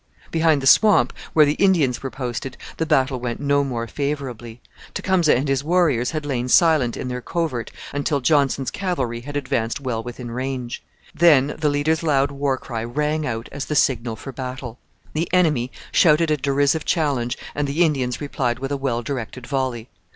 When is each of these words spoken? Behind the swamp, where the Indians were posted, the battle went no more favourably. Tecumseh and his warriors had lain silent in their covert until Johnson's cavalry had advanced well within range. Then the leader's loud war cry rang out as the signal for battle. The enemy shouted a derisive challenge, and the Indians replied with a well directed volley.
Behind 0.31 0.63
the 0.63 0.65
swamp, 0.65 1.13
where 1.33 1.45
the 1.45 1.53
Indians 1.61 2.01
were 2.01 2.09
posted, 2.09 2.57
the 2.77 2.87
battle 2.87 3.19
went 3.19 3.39
no 3.39 3.63
more 3.63 3.85
favourably. 3.85 4.59
Tecumseh 4.95 5.37
and 5.37 5.47
his 5.47 5.63
warriors 5.63 6.09
had 6.09 6.25
lain 6.25 6.49
silent 6.49 6.97
in 6.97 7.07
their 7.07 7.21
covert 7.21 7.69
until 7.93 8.19
Johnson's 8.19 8.71
cavalry 8.71 9.19
had 9.21 9.37
advanced 9.37 9.79
well 9.79 10.01
within 10.01 10.31
range. 10.31 10.83
Then 11.13 11.53
the 11.55 11.69
leader's 11.69 12.01
loud 12.01 12.31
war 12.31 12.57
cry 12.57 12.83
rang 12.83 13.27
out 13.27 13.47
as 13.51 13.65
the 13.65 13.75
signal 13.75 14.15
for 14.15 14.31
battle. 14.31 14.79
The 15.13 15.29
enemy 15.31 15.71
shouted 15.91 16.31
a 16.31 16.37
derisive 16.37 16.83
challenge, 16.83 17.37
and 17.53 17.67
the 17.67 17.83
Indians 17.83 18.19
replied 18.19 18.57
with 18.57 18.71
a 18.71 18.77
well 18.77 19.03
directed 19.03 19.45
volley. 19.45 19.87